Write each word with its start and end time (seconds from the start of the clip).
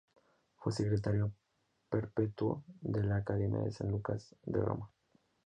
Fue 0.55 0.73
secretario 0.73 1.31
perpetuo 1.87 2.63
de 2.81 3.03
la 3.03 3.17
Academia 3.17 3.59
de 3.61 3.71
San 3.71 3.91
Lucas 3.91 4.35
de 4.47 4.59
Roma. 4.59 4.89